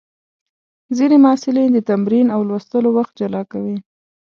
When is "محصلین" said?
1.25-1.69